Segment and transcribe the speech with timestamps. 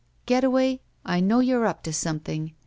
[0.25, 2.55] "Getaway, I know you're up to something.